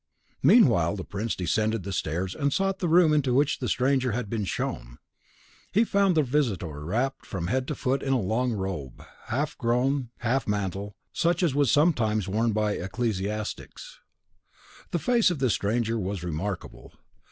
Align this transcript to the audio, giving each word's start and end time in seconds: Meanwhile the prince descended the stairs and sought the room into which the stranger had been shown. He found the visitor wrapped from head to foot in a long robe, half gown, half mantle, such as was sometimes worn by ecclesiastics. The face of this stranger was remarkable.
Meanwhile 0.41 0.95
the 0.95 1.03
prince 1.03 1.35
descended 1.35 1.83
the 1.83 1.93
stairs 1.93 2.33
and 2.33 2.51
sought 2.51 2.79
the 2.79 2.87
room 2.89 3.13
into 3.13 3.35
which 3.35 3.59
the 3.59 3.69
stranger 3.69 4.13
had 4.13 4.31
been 4.31 4.45
shown. 4.45 4.97
He 5.71 5.83
found 5.83 6.17
the 6.17 6.23
visitor 6.23 6.83
wrapped 6.83 7.23
from 7.23 7.45
head 7.45 7.67
to 7.67 7.75
foot 7.75 8.01
in 8.01 8.11
a 8.11 8.19
long 8.19 8.51
robe, 8.53 9.03
half 9.25 9.55
gown, 9.59 10.09
half 10.21 10.47
mantle, 10.47 10.95
such 11.13 11.43
as 11.43 11.53
was 11.53 11.71
sometimes 11.71 12.27
worn 12.27 12.51
by 12.51 12.71
ecclesiastics. 12.77 13.99
The 14.89 14.97
face 14.97 15.29
of 15.29 15.37
this 15.37 15.53
stranger 15.53 15.99
was 15.99 16.23
remarkable. 16.23 16.93